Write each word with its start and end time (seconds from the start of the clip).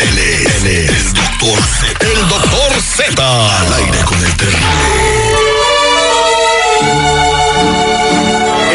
Él 0.00 0.18
es, 0.18 0.62
él 0.62 0.66
es 0.66 0.90
el 0.90 1.12
doctor 1.14 1.60
Z. 1.60 2.06
El 2.06 2.28
doctor 2.28 2.72
Z. 2.80 3.60
Al 3.60 3.72
aire 3.74 3.98
con 4.04 4.18
el 4.24 4.36
terrible. 4.36 4.66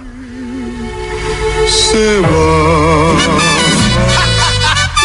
Se 1.67 2.19
va. 2.19 3.70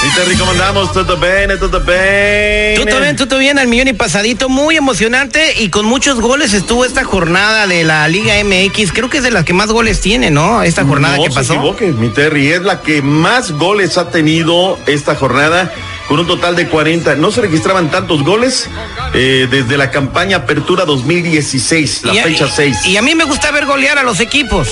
Y 0.06 0.14
Terry, 0.14 0.36
¿cómo 0.36 0.52
andamos? 0.52 0.92
¿Todo 0.92 1.16
bien? 1.16 1.58
¿Todo 1.58 1.80
bien? 1.80 2.86
Todo 2.86 3.00
bien, 3.00 3.16
todo 3.16 3.38
bien, 3.38 3.58
al 3.58 3.66
millón 3.66 3.88
y 3.88 3.92
pasadito, 3.92 4.48
muy 4.48 4.76
emocionante 4.76 5.54
y 5.60 5.68
con 5.70 5.84
muchos 5.86 6.20
goles 6.20 6.52
estuvo 6.54 6.84
esta 6.84 7.02
jornada 7.04 7.66
de 7.66 7.82
la 7.84 8.06
Liga 8.08 8.34
MX. 8.44 8.92
Creo 8.92 9.10
que 9.10 9.18
es 9.18 9.22
de 9.24 9.30
las 9.30 9.44
que 9.44 9.52
más 9.52 9.70
goles 9.70 10.00
tiene, 10.00 10.30
¿no? 10.30 10.62
Esta 10.62 10.84
jornada 10.84 11.16
no 11.16 11.24
que 11.24 11.30
pasó. 11.30 11.44
se 11.44 11.54
equivoque, 11.54 11.86
mi 11.88 12.10
Terry, 12.10 12.52
es 12.52 12.62
la 12.62 12.80
que 12.82 13.02
más 13.02 13.50
goles 13.52 13.98
ha 13.98 14.10
tenido 14.10 14.78
esta 14.86 15.16
jornada, 15.16 15.72
con 16.08 16.20
un 16.20 16.26
total 16.26 16.54
de 16.54 16.68
40. 16.68 17.16
No 17.16 17.32
se 17.32 17.40
registraban 17.40 17.90
tantos 17.90 18.22
goles 18.22 18.68
eh, 19.14 19.48
desde 19.50 19.76
la 19.76 19.90
campaña 19.90 20.38
Apertura 20.38 20.84
2016, 20.84 22.04
la 22.04 22.14
Y 22.14 22.18
a- 22.18 22.22
fecha 22.22 22.48
6. 22.54 22.86
Y 22.86 22.96
a 22.96 23.02
mí 23.02 23.14
me 23.16 23.24
gusta 23.24 23.50
ver 23.50 23.66
golear 23.66 23.98
a 23.98 24.02
los 24.04 24.20
equipos. 24.20 24.68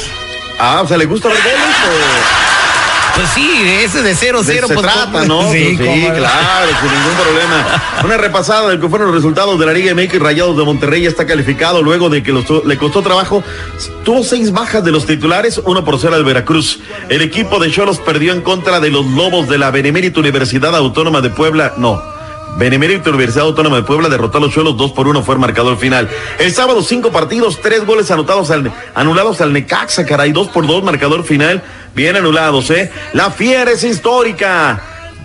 Ah, 0.60 0.82
o 0.84 0.86
sea, 0.88 0.96
¿le 0.96 1.06
gusta 1.06 1.28
ver 1.28 1.38
goles? 1.38 1.56
o- 1.58 2.53
Pues 3.14 3.28
sí, 3.34 3.48
ese 3.84 4.02
de 4.02 4.14
0-0. 4.14 4.42
De- 4.42 4.54
se 4.60 4.60
pues, 4.74 4.80
trata, 4.80 5.08
pues, 5.12 5.28
¿no? 5.28 5.42
Sí, 5.52 5.70
Sí, 5.70 5.76
claro, 5.76 6.70
sin 6.80 6.90
ningún 6.90 7.14
problema. 7.22 7.82
Una 8.04 8.16
repasada 8.16 8.68
de 8.68 8.74
lo 8.74 8.80
que 8.80 8.88
fueron 8.88 9.06
los 9.08 9.16
resultados 9.16 9.58
de 9.58 9.66
la 9.66 9.72
Liga 9.72 9.94
MX 9.94 10.18
Rayados 10.18 10.56
de 10.56 10.64
Monterrey 10.64 11.02
ya 11.02 11.08
está 11.10 11.24
calificado 11.26 11.80
luego 11.82 12.08
de 12.10 12.22
que 12.24 12.32
los- 12.32 12.64
le 12.64 12.76
costó 12.76 13.02
trabajo. 13.02 13.44
Tuvo 14.04 14.24
seis 14.24 14.50
bajas 14.50 14.84
de 14.84 14.90
los 14.90 15.06
titulares, 15.06 15.60
uno 15.64 15.84
por 15.84 15.98
cero 16.00 16.16
al 16.16 16.24
Veracruz. 16.24 16.80
El 17.08 17.22
equipo 17.22 17.58
de 17.60 17.70
Cholos 17.70 17.98
perdió 17.98 18.32
en 18.32 18.40
contra 18.40 18.80
de 18.80 18.90
los 18.90 19.06
Lobos 19.06 19.48
de 19.48 19.58
la 19.58 19.70
Benemérita 19.70 20.18
Universidad 20.20 20.74
Autónoma 20.74 21.20
de 21.20 21.30
Puebla. 21.30 21.74
No. 21.76 22.13
Benemérita 22.56 23.10
Universidad 23.10 23.46
Autónoma 23.46 23.76
de 23.76 23.82
Puebla 23.82 24.08
derrotó 24.08 24.38
a 24.38 24.42
los 24.42 24.52
Cholos 24.52 24.76
2 24.76 24.92
por 24.92 25.08
1 25.08 25.22
fue 25.22 25.34
el 25.34 25.40
marcador 25.40 25.76
final. 25.76 26.08
El 26.38 26.52
sábado 26.52 26.82
cinco 26.82 27.10
partidos, 27.10 27.60
tres 27.60 27.84
goles 27.84 28.10
anotados 28.10 28.50
al, 28.50 28.72
anulados 28.94 29.40
al 29.40 29.52
Necaxa, 29.52 30.06
caray, 30.06 30.32
2 30.32 30.48
por 30.48 30.66
2 30.66 30.84
marcador 30.84 31.24
final, 31.24 31.62
bien 31.94 32.16
anulados, 32.16 32.70
¿eh? 32.70 32.92
La 33.12 33.30
fiera 33.30 33.72
es 33.72 33.82
histórica. 33.82 34.82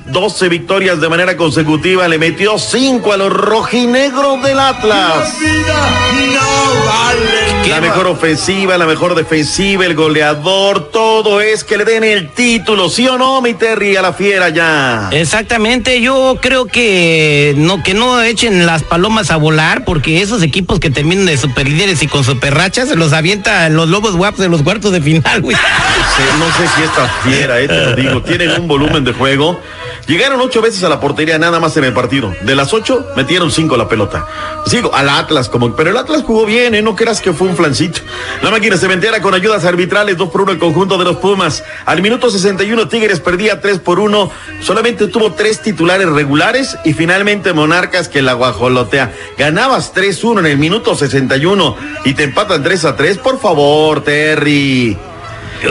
12 0.07 0.49
victorias 0.49 0.99
de 0.99 1.07
manera 1.07 1.37
consecutiva, 1.37 2.07
le 2.07 2.17
metió 2.17 2.57
5 2.57 3.13
a 3.13 3.17
los 3.17 3.31
rojinegros 3.31 4.41
del 4.41 4.59
Atlas. 4.59 5.35
La 5.39 7.48
mejor 7.81 8.07
ofensiva, 8.07 8.77
la 8.77 8.85
mejor 8.85 9.15
defensiva, 9.15 9.85
el 9.85 9.95
goleador, 9.95 10.89
todo 10.91 11.41
es 11.41 11.63
que 11.63 11.77
le 11.77 11.85
den 11.85 12.03
el 12.03 12.29
título, 12.29 12.89
¿sí 12.89 13.07
o 13.07 13.17
no, 13.17 13.41
mi 13.41 13.53
Terry, 13.53 13.95
a 13.95 14.01
la 14.01 14.13
fiera 14.13 14.49
ya? 14.49 15.09
Exactamente, 15.11 16.01
yo 16.01 16.37
creo 16.41 16.65
que 16.65 17.53
no 17.57 17.83
que 17.83 17.93
no 17.93 18.21
echen 18.21 18.65
las 18.65 18.83
palomas 18.83 19.31
a 19.31 19.37
volar 19.37 19.85
porque 19.85 20.21
esos 20.21 20.43
equipos 20.43 20.79
que 20.79 20.89
terminan 20.89 21.25
de 21.25 21.37
superlíderes 21.37 22.01
y 22.03 22.07
con 22.07 22.23
superrachas 22.23 22.89
se 22.89 22.95
los 22.95 23.13
avientan 23.13 23.75
los 23.75 23.89
lobos 23.89 24.15
guapos 24.15 24.39
de 24.39 24.49
los 24.49 24.61
cuartos 24.61 24.91
de 24.91 25.01
final, 25.01 25.41
güey. 25.41 25.57
No 26.37 26.45
sé 26.45 26.67
si 26.75 26.83
esta 26.83 27.07
fiera, 27.23 27.59
eh, 27.59 27.67
te 27.67 27.85
lo 27.85 27.95
digo, 27.95 28.21
tienen 28.21 28.51
un 28.59 28.67
volumen 28.67 29.03
de 29.03 29.13
juego. 29.13 29.59
Llegaron 30.07 30.41
ocho 30.41 30.61
veces 30.61 30.83
a 30.83 30.89
la 30.89 30.99
portería 30.99 31.37
nada 31.37 31.59
más 31.59 31.77
en 31.77 31.83
el 31.83 31.93
partido. 31.93 32.33
De 32.41 32.55
las 32.55 32.73
ocho, 32.73 33.05
metieron 33.15 33.51
cinco 33.51 33.77
la 33.77 33.87
pelota. 33.87 34.25
Sigo, 34.65 34.93
al 34.93 35.07
Atlas, 35.07 35.49
como, 35.49 35.75
pero 35.75 35.91
el 35.91 35.97
Atlas 35.97 36.23
jugó 36.25 36.45
bien, 36.45 36.73
¿eh? 36.73 36.81
No 36.81 36.95
creas 36.95 37.21
que 37.21 37.31
fue 37.31 37.47
un 37.47 37.55
flancito. 37.59 37.99
La 38.41 38.51
máquina 38.51 38.77
cementera 38.77 39.21
con 39.21 39.33
ayudas 39.33 39.65
arbitrales, 39.65 40.15
dos 40.15 40.29
por 40.29 40.41
uno 40.41 40.53
el 40.53 40.59
conjunto 40.59 40.97
de 40.97 41.03
los 41.03 41.17
Pumas. 41.17 41.61
Al 41.85 42.01
minuto 42.01 42.29
61, 42.29 42.87
Tigres 42.87 43.19
perdía 43.19 43.59
tres 43.59 43.79
por 43.79 43.99
uno. 43.99 44.31
Solamente 44.61 45.07
tuvo 45.07 45.33
tres 45.33 45.61
titulares 45.61 46.07
regulares 46.07 46.77
y 46.85 46.93
finalmente 46.93 47.51
Monarcas 47.51 48.07
que 48.07 48.21
la 48.21 48.33
guajolotea. 48.33 49.13
Ganabas 49.37 49.93
3-1 49.93 50.39
en 50.39 50.45
el 50.45 50.57
minuto 50.57 50.95
61 50.95 51.75
y 52.05 52.13
te 52.13 52.23
empatan 52.23 52.63
3 52.63 52.85
a 52.85 52.95
3. 52.95 53.17
Por 53.17 53.41
favor, 53.41 54.05
Terry. 54.05 55.08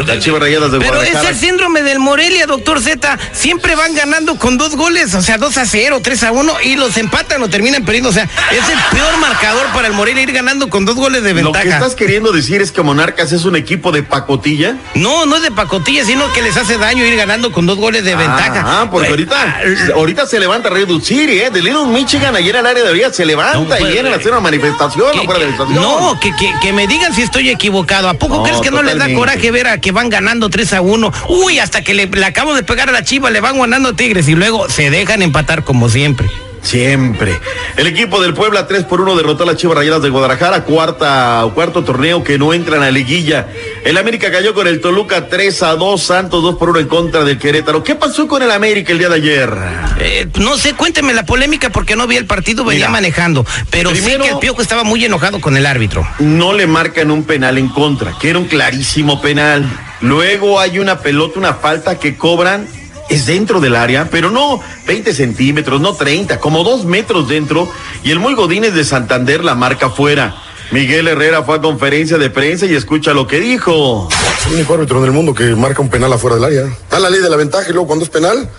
Las 0.06 0.19
Chivas 0.21 0.41
Rayadas 0.41 0.72
de 0.72 0.78
Pero 0.78 1.03
es 1.03 1.15
el 1.15 1.34
síndrome 1.37 1.82
del 1.82 1.99
Morelia, 1.99 2.47
doctor 2.47 2.81
Z. 2.81 3.19
Siempre 3.32 3.75
van 3.75 3.94
ganando 3.94 4.37
con 4.37 4.59
dos 4.59 4.76
goles, 4.76 5.15
o 5.15 5.22
sea, 5.22 5.38
2 5.38 5.56
a 5.59 5.66
0, 5.66 6.00
3 6.03 6.22
a 6.25 6.32
1 6.32 6.53
y 6.65 6.76
los 6.76 6.97
empatan 6.97 7.43
o 7.43 7.49
terminan 7.49 7.84
perdiendo. 7.84 8.10
O 8.10 8.12
sea, 8.12 8.25
es 8.25 8.69
el 8.69 8.78
peor 8.97 9.16
marcador 9.19 9.66
para 9.75 9.88
el 9.88 9.94
Morelia 9.94 10.22
ir 10.22 10.32
ganando 10.32 10.69
con 10.69 10.84
dos 10.84 10.97
goles 10.97 11.22
de 11.22 11.31
Lo 11.34 11.37
ventaja. 11.53 11.62
que 11.65 11.71
estás 11.71 11.94
queriendo 11.94 12.32
decir 12.32 12.60
es 12.62 12.72
que 12.72 12.82
Monarcas 12.82 13.32
es 13.32 13.44
un 13.44 13.56
equipo 13.56 13.93
de 13.93 14.03
pacotilla. 14.03 14.76
No, 14.94 15.26
no 15.26 15.37
es 15.37 15.43
de 15.43 15.50
pacotilla, 15.50 16.05
sino 16.05 16.31
que 16.32 16.43
les 16.43 16.56
hace 16.56 16.78
daño 16.78 17.05
ir 17.05 17.16
ganando 17.16 17.53
con 17.53 17.66
dos 17.66 17.78
goles 17.78 18.05
de 18.05 18.15
ventaja. 18.16 18.62
Ah, 18.66 18.88
porque 18.91 19.09
ahorita, 19.09 19.60
ahorita 19.94 20.26
se 20.26 20.38
levanta 20.38 20.69
Red 20.70 20.88
City, 21.03 21.41
¿eh? 21.41 21.50
De 21.50 21.62
Little 21.62 21.87
Michigan, 21.87 22.34
ayer 22.37 22.56
al 22.56 22.66
área 22.66 22.84
de 22.84 22.93
Villa 22.93 23.12
se 23.12 23.25
levanta 23.25 23.59
No, 23.59 23.65
y 23.65 23.66
pues, 23.66 23.93
vienen 23.93 24.12
a 24.12 24.16
hacer 24.16 24.32
una 24.32 24.41
manifestación 24.41 25.12
que- 25.12 25.20
o 25.20 25.25
fuera 25.25 25.41
de 25.41 25.50
la 25.50 25.56
que- 25.56 25.75
no, 25.75 26.19
que, 26.20 26.34
que, 26.37 26.53
que 26.60 26.72
me 26.72 26.87
digan 26.87 27.15
si 27.15 27.22
estoy 27.22 27.49
equivocado. 27.50 28.09
¿A 28.09 28.15
poco 28.15 28.37
No, 28.38 28.43
crees 28.43 28.60
que 28.60 28.70
no 28.70 28.82
les 28.82 28.99
da 28.99 29.12
coraje 29.15 29.50
ver 29.50 29.66
a 29.69 29.78
que 29.81 29.93
van 29.93 30.11
ganando 30.11 30.50
3 30.50 30.72
a 30.75 30.81
1? 30.81 31.12
Uy, 31.28 31.59
hasta 31.59 31.83
que 31.83 31.94
le, 31.94 32.06
le 32.06 32.25
acabo 32.25 32.55
de 32.55 32.62
pegar 32.62 32.89
a 32.89 32.93
la 32.93 33.05
chiva, 33.05 33.31
le 33.31 33.41
van 33.41 33.59
ganando 33.59 33.94
Tigres 33.94 34.28
y 34.28 34.34
luego 34.34 34.69
se 34.69 34.91
dejan 34.91 35.22
empatar 35.22 35.65
como 35.65 35.89
siempre. 35.89 36.28
Siempre. 36.69 37.41
El 37.79 37.87
equipo 37.87 38.21
del 38.21 38.34
Puebla 38.34 38.67
3 38.67 38.84
por 38.84 39.01
1 39.01 39.17
derrotó 39.17 39.45
a 39.45 39.47
las 39.47 39.56
Chivas 39.56 39.79
Rayadas 39.79 40.03
de 40.03 40.11
Guadalajara, 40.11 40.65
cuarta 40.65 41.43
o 41.47 41.55
cuarto 41.55 41.83
torneo 41.83 42.23
que 42.23 42.37
no 42.37 42.53
entran 42.53 42.82
a 42.82 42.91
liguilla. 42.91 43.49
El 43.87 43.97
América 43.97 44.31
cayó 44.31 44.53
con 44.53 44.67
el 44.67 44.82
Toluca 44.82 45.29
3 45.31 45.62
a 45.62 45.76
2, 45.76 46.03
Santos 46.03 46.43
2 46.43 46.56
por 46.56 46.69
1 46.69 46.81
en 46.81 46.88
contra 46.88 47.25
del 47.25 47.38
Querétaro. 47.38 47.82
¿Qué 47.82 47.94
pasó 47.94 48.29
con 48.29 48.43
el 48.43 48.50
América 48.50 48.93
el 48.93 48.99
día 48.99 49.09
de 49.09 49.15
ayer? 49.15 49.50
Eh, 49.99 50.29
no 50.38 50.59
sé, 50.59 50.75
cuénteme 50.75 51.15
la 51.15 51.25
polémica 51.25 51.70
porque 51.70 51.97
no 51.97 52.06
vi 52.06 52.17
el 52.17 52.26
partido, 52.26 52.65
venía 52.67 52.81
Mira, 52.81 52.91
manejando. 52.91 53.47
Pero 53.71 53.88
primero- 53.91 54.25
sé 54.25 54.29
que 54.29 54.35
el 54.35 54.38
Piojo 54.41 54.61
estaba 54.61 54.85
muy 54.85 55.03
enojado 55.03 55.41
con 55.41 55.56
el 55.56 55.64
árbitro. 55.64 56.06
no 56.19 56.53
le 56.53 56.67
marcan 56.67 57.11
un 57.11 57.25
penal 57.25 57.56
en 57.56 57.69
contra, 57.71 58.12
que 58.21 58.29
era 58.29 58.38
un 58.38 58.44
clarísimo 58.47 59.23
penal. 59.23 59.64
Luego 60.03 60.61
hay 60.61 60.79
una 60.79 60.99
pelota, 61.00 61.38
una 61.38 61.55
falta 61.55 61.99
que 61.99 62.17
cobran, 62.17 62.69
es 63.08 63.26
dentro 63.26 63.60
del 63.60 63.76
área, 63.76 64.08
pero 64.10 64.31
no 64.31 64.60
20 64.87 65.12
centímetros, 65.14 65.81
no 65.81 65.94
30, 65.94 66.40
como 66.40 66.64
dos 66.64 66.84
metros 66.84 67.28
dentro, 67.28 67.70
y 68.02 68.10
el 68.10 68.19
muy 68.19 68.34
Godínez 68.34 68.75
de 68.75 68.84
Santander 68.84 69.44
la 69.44 69.55
marca 69.55 69.90
fuera. 69.90 70.43
Miguel 70.70 71.08
Herrera 71.08 71.43
fue 71.43 71.56
a 71.56 71.60
conferencia 71.62 72.19
de 72.19 72.28
prensa 72.28 72.66
y 72.66 72.75
escucha 72.75 73.14
lo 73.14 73.26
que 73.26 73.40
dijo. 73.40 74.08
Es 74.38 74.46
el 74.46 74.55
único 74.55 74.75
árbitro 74.75 74.99
en 74.99 75.05
el 75.05 75.12
mundo 75.12 75.32
que 75.34 75.55
marca 75.55 75.81
un 75.81 75.88
penal 75.88 76.12
afuera 76.12 76.37
del 76.37 76.44
área. 76.44 76.76
Da 76.90 76.99
la 76.99 77.08
ley 77.08 77.20
de 77.20 77.31
la 77.31 77.37
ventaja 77.37 77.69
y 77.70 77.72
luego 77.72 77.87
cuando 77.87 78.05
es 78.05 78.10
penal, 78.10 78.50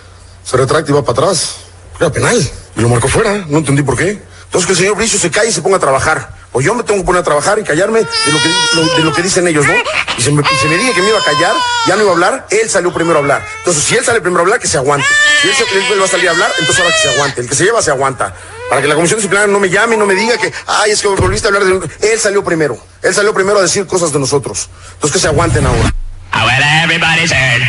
se 0.42 0.56
retracta 0.56 0.90
y 0.90 0.94
va 0.94 1.04
para 1.04 1.26
atrás. 1.26 1.56
Era 2.00 2.10
penal. 2.10 2.36
Y 2.76 2.80
lo 2.80 2.88
marcó 2.88 3.06
fuera. 3.06 3.44
No 3.48 3.58
entendí 3.58 3.82
por 3.82 3.96
qué. 3.96 4.20
Entonces 4.46 4.66
que 4.66 4.72
el 4.72 4.78
señor 4.78 4.96
Bricio 4.96 5.20
se 5.20 5.30
calle 5.30 5.50
y 5.50 5.52
se 5.52 5.62
ponga 5.62 5.76
a 5.76 5.80
trabajar. 5.80 6.39
O 6.52 6.60
yo 6.60 6.74
me 6.74 6.82
tengo 6.82 7.00
que 7.00 7.06
poner 7.06 7.20
a 7.20 7.24
trabajar 7.24 7.58
y 7.60 7.62
callarme 7.62 8.00
de 8.00 8.32
lo 8.32 8.38
que, 8.42 8.48
lo- 8.74 8.96
de 8.96 9.04
lo 9.04 9.12
que 9.12 9.22
dicen 9.22 9.46
ellos, 9.46 9.64
¿no? 9.66 9.72
Y 10.18 10.22
se 10.22 10.32
me, 10.32 10.42
y 10.42 10.56
se 10.60 10.66
me 10.68 10.76
diga 10.76 10.92
que 10.94 11.00
me 11.02 11.08
iba 11.10 11.18
a 11.20 11.22
callar, 11.22 11.52
ya 11.86 11.94
no 11.94 12.02
iba 12.02 12.10
a 12.10 12.14
hablar, 12.14 12.46
él 12.50 12.68
salió 12.68 12.92
primero 12.92 13.18
a 13.18 13.20
hablar. 13.20 13.46
Entonces, 13.58 13.84
si 13.84 13.94
él 13.96 14.04
sale 14.04 14.20
primero 14.20 14.40
a 14.40 14.42
hablar, 14.42 14.58
que 14.58 14.66
se 14.66 14.76
aguante. 14.76 15.06
Si 15.42 15.48
él, 15.48 15.54
se, 15.54 15.62
él 15.92 16.00
va 16.00 16.04
a 16.04 16.08
salir 16.08 16.28
a 16.28 16.32
hablar, 16.32 16.50
entonces 16.58 16.82
ahora 16.84 16.96
que 16.96 17.02
se 17.02 17.14
aguante. 17.14 17.40
El 17.42 17.48
que 17.48 17.54
se 17.54 17.64
lleva, 17.64 17.80
se 17.82 17.90
aguanta. 17.92 18.34
Para 18.68 18.82
que 18.82 18.88
la 18.88 18.96
comisión 18.96 19.18
disciplinaria 19.18 19.52
no 19.52 19.60
me 19.60 19.70
llame 19.70 19.94
y 19.94 19.98
no 19.98 20.06
me 20.06 20.14
diga 20.14 20.36
que, 20.38 20.52
ay, 20.66 20.90
es 20.90 21.00
que 21.00 21.06
volviste 21.08 21.46
a 21.46 21.50
hablar 21.54 21.64
de... 21.64 21.88
Él 22.12 22.18
salió 22.18 22.42
primero. 22.42 22.76
Él 23.02 23.14
salió 23.14 23.32
primero 23.32 23.58
a 23.60 23.62
decir 23.62 23.86
cosas 23.86 24.12
de 24.12 24.18
nosotros. 24.18 24.68
Entonces, 24.94 25.12
que 25.12 25.18
se 25.20 25.28
aguanten 25.28 25.64
ahora. 25.66 25.94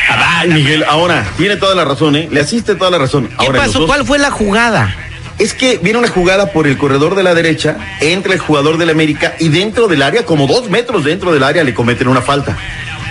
Ay, 0.10 0.50
Miguel, 0.50 0.84
ahora, 0.88 1.24
tiene 1.38 1.56
toda 1.58 1.76
la 1.76 1.86
razón, 1.86 2.16
¿eh? 2.16 2.28
Le 2.32 2.40
asiste 2.42 2.76
toda 2.76 2.90
la 2.92 2.98
razón. 2.98 3.28
¿Qué 3.28 3.36
Ahora, 3.46 3.58
los 3.60 3.68
pasó? 3.68 3.80
dos- 3.80 3.88
¿Cuál 3.88 4.06
fue 4.08 4.18
la 4.20 4.32
jugada? 4.32 4.96
Es 5.42 5.56
que 5.56 5.80
viene 5.80 5.98
una 5.98 6.08
jugada 6.08 6.52
por 6.52 6.68
el 6.68 6.78
corredor 6.78 7.16
de 7.16 7.24
la 7.24 7.34
derecha, 7.34 7.76
entra 8.00 8.32
el 8.32 8.40
jugador 8.40 8.78
del 8.78 8.92
América 8.92 9.34
y 9.40 9.50
dentro 9.50 9.88
del 9.88 10.04
área, 10.04 10.24
como 10.24 10.46
dos 10.46 10.70
metros 10.70 11.04
dentro 11.04 11.34
del 11.34 11.42
área, 11.42 11.64
le 11.64 11.74
cometen 11.74 12.08
una 12.08 12.22
falta. 12.22 12.56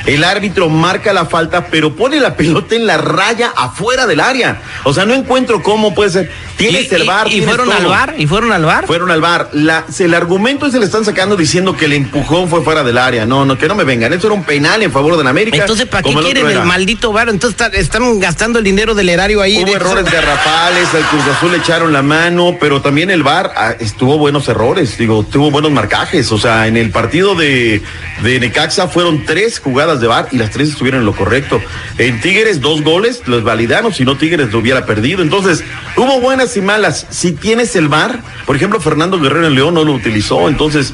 El 0.06 0.23
árbitro 0.23 0.69
marca 0.69 1.12
la 1.12 1.27
falta, 1.27 1.67
pero 1.67 1.97
pone 1.97 2.21
la 2.21 2.37
pelota 2.37 2.77
en 2.77 2.87
la 2.87 2.99
raya 2.99 3.53
afuera 3.56 4.06
del 4.06 4.21
área. 4.21 4.62
O 4.85 4.94
sea, 4.94 5.06
no 5.06 5.15
encuentro 5.15 5.61
cómo 5.61 5.93
puede 5.93 6.11
ser. 6.11 6.31
Tienes 6.61 6.93
¿Y, 6.93 6.95
el 6.95 7.05
bar. 7.05 7.27
y- 7.29 7.39
y 7.39 7.43
fueron 7.43 7.73
al 7.73 7.87
bar? 7.87 8.15
¿Y 8.19 8.27
fueron 8.27 8.53
al 8.53 8.65
bar? 8.65 8.87
Fueron 8.87 9.11
al 9.11 9.21
bar. 9.21 9.49
La, 9.53 9.85
el 9.99 10.15
argumento 10.15 10.71
se 10.71 10.79
le 10.79 10.85
están 10.85 11.05
sacando 11.05 11.37
diciendo 11.37 11.77
que 11.77 11.87
el 11.87 11.93
empujón 11.95 12.49
fue 12.49 12.62
fuera 12.62 12.83
del 12.85 12.99
área. 12.99 13.27
No, 13.27 13.45
no, 13.45 13.57
que 13.59 13.67
no 13.69 13.75
me 13.75 13.85
vengan. 13.85 14.12
Eso 14.12 14.27
era 14.27 14.35
un 14.35 14.45
penal 14.45 14.83
en 14.83 14.93
favor 14.93 15.17
del 15.17 15.27
América. 15.27 15.57
Entonces, 15.57 15.87
¿para 15.87 16.03
qué 16.03 16.15
quieren 16.15 16.49
el 16.49 16.62
maldito 16.65 17.12
bar? 17.12 17.29
Entonces 17.29 17.59
está- 17.61 17.77
están 17.77 18.21
gastando 18.21 18.59
el 18.59 18.65
dinero 18.65 18.95
del 18.95 19.09
erario 19.09 19.41
ahí. 19.41 19.59
Hubo 19.59 19.67
De- 19.67 19.73
errores 19.73 20.05
garrafales, 20.05 20.95
al 20.95 21.03
Cruz 21.05 21.23
Azul 21.37 21.53
le 21.53 21.59
echaron 21.59 21.93
la 21.93 22.03
mano, 22.03 22.57
pero 22.61 22.81
también 22.83 23.11
el 23.11 23.23
VAR 23.23 23.53
ah, 23.57 23.75
estuvo 23.81 24.19
buenos 24.19 24.49
errores, 24.49 24.97
digo, 24.99 25.25
tuvo 25.25 25.51
buenos 25.51 25.71
marcajes. 25.71 26.31
O 26.33 26.39
sea, 26.39 26.67
en 26.67 26.77
el 26.77 26.91
partido 26.91 27.35
de, 27.35 27.83
de 28.23 28.41
Necaxa 28.41 28.89
fueron 28.89 29.25
tres 29.25 29.59
jugadas 29.59 30.01
de 30.01 30.07
VAR 30.07 30.29
y 30.33 30.37
las 30.39 30.51
tres 30.51 30.69
estuvieron 30.71 31.01
en 31.01 31.07
lo 31.07 31.15
correcto. 31.15 31.61
En 31.99 32.21
Tigres, 32.21 32.61
dos 32.61 32.83
goles, 32.83 33.23
los 33.27 33.43
validaron, 33.43 33.93
si 33.95 34.05
no 34.05 34.17
Tigres 34.17 34.53
lo 34.53 34.59
hubiera 34.59 34.85
perdido. 34.87 35.23
Entonces, 35.23 35.62
hubo 35.97 36.21
buenas 36.21 36.50
y 36.56 36.61
malas. 36.61 37.06
Si 37.11 37.32
tienes 37.32 37.75
el 37.76 37.88
VAR, 37.88 38.20
por 38.47 38.56
ejemplo, 38.56 38.81
Fernando 38.81 39.19
Guerrero 39.20 39.47
en 39.47 39.55
León 39.55 39.75
no 39.75 39.85
lo 39.85 39.93
utilizó, 39.93 40.49
entonces, 40.49 40.93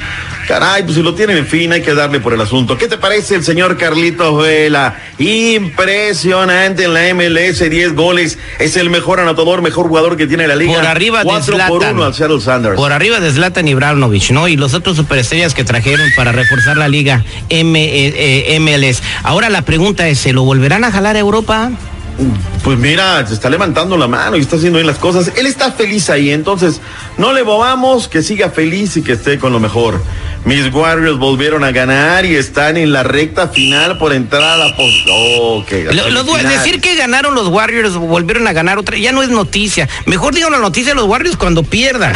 caray, 0.48 0.82
pues 0.82 0.96
si 0.96 1.02
lo 1.02 1.14
tienen, 1.14 1.36
en 1.38 1.46
fin, 1.46 1.72
hay 1.72 1.82
que 1.82 1.94
darle 1.94 2.20
por 2.20 2.32
el 2.32 2.40
asunto. 2.40 2.76
¿Qué 2.76 2.88
te 2.88 2.98
parece 2.98 3.34
el 3.34 3.44
señor 3.44 3.76
Carlitos 3.76 4.42
Vela? 4.42 4.96
Impresionante 5.18 6.84
en 6.84 6.94
la 6.94 7.14
MLS, 7.14 7.68
10 7.68 7.94
goles, 7.94 8.38
es 8.58 8.76
el 8.76 8.90
mejor 8.90 9.20
anotador, 9.20 9.62
mejor 9.62 9.88
jugador 9.88 10.16
que 10.16 10.26
tiene 10.26 10.46
la 10.46 10.56
liga. 10.56 10.74
Por 10.74 10.86
arriba 10.86 11.18
de 11.20 11.24
4 11.24 11.58
por. 11.68 11.84
1 11.84 12.04
al 12.04 12.14
Seattle 12.14 12.40
Sanders. 12.40 12.76
Por 12.76 12.92
arriba 12.92 13.20
de 13.20 13.30
Zlatan 13.30 13.68
Ibrahimovic, 13.68 14.30
¿no? 14.30 14.48
Y 14.48 14.56
los 14.56 14.74
otros 14.74 14.96
superestrellas 14.96 15.54
que 15.54 15.64
trajeron 15.64 16.08
para 16.16 16.32
reforzar 16.32 16.76
la 16.76 16.88
liga 16.88 17.24
M, 17.48 17.82
eh, 17.82 18.54
eh, 18.54 18.60
MLS. 18.60 19.02
Ahora 19.22 19.50
la 19.50 19.62
pregunta 19.62 20.08
es, 20.08 20.18
¿se 20.18 20.32
lo 20.32 20.44
volverán 20.44 20.84
a 20.84 20.90
jalar 20.90 21.16
a 21.16 21.18
Europa? 21.18 21.70
Pues 22.64 22.78
mira, 22.78 23.26
se 23.26 23.34
está 23.34 23.50
levantando 23.50 23.96
la 23.96 24.08
mano 24.08 24.36
y 24.36 24.40
está 24.40 24.56
haciendo 24.56 24.78
bien 24.78 24.86
las 24.86 24.98
cosas. 24.98 25.32
Él 25.36 25.46
está 25.46 25.72
feliz 25.72 26.08
ahí, 26.10 26.30
entonces 26.30 26.80
no 27.18 27.32
le 27.32 27.42
bobamos, 27.42 28.08
que 28.08 28.22
siga 28.22 28.50
feliz 28.50 28.96
y 28.96 29.02
que 29.02 29.12
esté 29.12 29.38
con 29.38 29.52
lo 29.52 29.60
mejor. 29.60 30.02
Mis 30.44 30.72
Warriors 30.72 31.18
volvieron 31.18 31.64
a 31.64 31.72
ganar 31.72 32.24
y 32.24 32.34
están 32.36 32.76
en 32.76 32.92
la 32.92 33.02
recta 33.02 33.48
final 33.48 33.98
por 33.98 34.12
entrar 34.12 34.42
a 34.42 34.56
la 34.56 34.76
pos- 34.76 35.04
Ok, 35.40 35.70
la 35.86 35.92
Lo- 35.92 36.10
lo 36.10 36.22
du- 36.24 36.32
semifinal. 36.36 36.58
decir 36.64 36.80
que 36.80 36.94
ganaron 36.94 37.34
los 37.34 37.48
Warriors, 37.48 37.94
volvieron 37.96 38.46
a 38.46 38.52
ganar 38.52 38.78
otra, 38.78 38.96
ya 38.96 39.12
no 39.12 39.22
es 39.22 39.28
noticia. 39.28 39.88
Mejor 40.06 40.34
digan 40.34 40.52
la 40.52 40.58
noticia 40.58 40.92
de 40.92 40.96
los 40.96 41.06
Warriors 41.06 41.36
cuando 41.36 41.62
pierdan. 41.64 42.14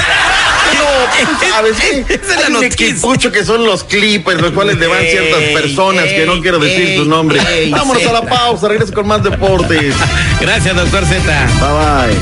Sabes, 1.51 1.77
sí. 1.77 2.05
Esa 2.09 2.15
es 2.15 2.29
la 2.29 2.35
Hay 2.47 2.47
un 2.47 2.53
noticia. 2.63 2.87
equipucho 2.89 3.33
que 3.33 3.45
son 3.45 3.65
los 3.65 3.85
Clippers, 3.85 4.41
los 4.41 4.53
cuales 4.53 4.79
le 4.79 4.87
van 4.87 5.01
ciertas 5.03 5.41
Ey, 5.41 5.55
personas 5.55 6.05
que 6.07 6.25
no 6.27 6.41
quiero 6.41 6.59
decir 6.59 6.89
ey, 6.91 6.97
su 6.99 7.05
nombre. 7.05 7.41
ey, 7.51 7.71
Vámonos 7.71 8.05
a 8.07 8.13
la 8.13 8.23
pausa, 8.23 8.69
regreso 8.69 8.93
con 8.93 9.07
más 9.07 9.23
deportes. 9.23 9.95
Gracias, 10.41 10.75
doctor 10.77 11.05
Z. 11.07 11.47
Bye 11.61 12.09
bye. 12.09 12.19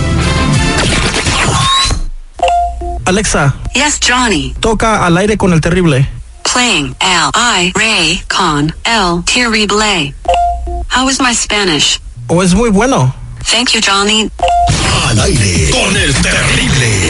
Alexa, 3.05 3.55
Yes, 3.75 3.99
Johnny. 4.07 4.55
toca 4.61 5.07
al 5.07 5.17
aire 5.17 5.37
con 5.39 5.53
el 5.53 5.61
terrible. 5.61 6.07
Playing 6.53 6.95
L 7.01 7.31
I 7.35 7.73
Ray 7.75 8.23
con 8.29 8.75
El 8.85 9.23
Terrible. 9.25 10.15
How 10.95 11.09
is 11.09 11.21
my 11.21 11.35
Spanish? 11.35 12.01
¿O 12.27 12.43
es 12.43 12.55
muy 12.55 12.71
bueno? 12.71 13.15
Thank 13.51 13.71
you, 13.73 13.81
Johnny. 13.87 14.31
Al 15.09 15.21
aire 15.21 15.71
con 15.71 15.97
el 15.97 16.15
terrible. 16.15 17.08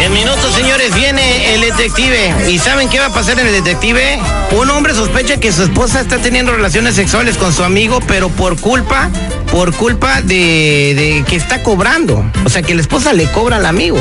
En 0.00 0.12
minutos, 0.12 0.54
señores, 0.54 0.94
viene 0.94 1.54
el 1.54 1.60
detective. 1.60 2.50
¿Y 2.50 2.58
saben 2.58 2.88
qué 2.88 2.98
va 2.98 3.06
a 3.06 3.12
pasar 3.12 3.38
en 3.40 3.46
el 3.46 3.52
detective? 3.52 4.18
Un 4.52 4.70
hombre 4.70 4.94
sospecha 4.94 5.38
que 5.38 5.52
su 5.52 5.64
esposa 5.64 6.00
está 6.00 6.18
teniendo 6.18 6.52
relaciones 6.52 6.94
sexuales 6.94 7.36
con 7.36 7.52
su 7.52 7.64
amigo, 7.64 8.00
pero 8.06 8.28
por 8.28 8.58
culpa, 8.60 9.10
por 9.50 9.74
culpa 9.74 10.22
de, 10.22 10.94
de 10.94 11.24
que 11.28 11.36
está 11.36 11.62
cobrando. 11.62 12.24
O 12.44 12.48
sea, 12.48 12.62
que 12.62 12.74
la 12.74 12.80
esposa 12.80 13.12
le 13.12 13.30
cobra 13.32 13.56
al 13.56 13.66
amigo. 13.66 14.00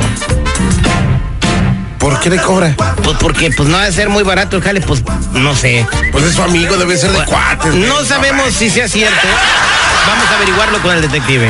¿Por 1.97 2.19
qué 2.19 2.29
le 2.29 2.38
cobra? 2.38 2.75
Pues 3.03 3.17
porque 3.19 3.49
pues 3.51 3.67
no 3.67 3.77
va 3.77 3.83
a 3.83 3.91
ser 3.91 4.09
muy 4.09 4.23
barato 4.23 4.55
el 4.55 4.61
jale, 4.61 4.81
pues 4.81 5.03
no 5.33 5.55
sé. 5.55 5.85
Pues 6.11 6.23
es 6.25 6.35
su 6.35 6.44
amigo, 6.44 6.77
debe 6.77 6.95
ser 6.95 7.11
de 7.11 7.25
cuates. 7.25 7.73
No 7.73 8.05
sabemos 8.05 8.53
si 8.53 8.69
sea 8.69 8.88
cierto. 8.88 9.27
Vamos 10.07 10.25
a 10.31 10.35
averiguarlo 10.35 10.81
con 10.81 10.95
el 10.95 11.01
detective. 11.01 11.49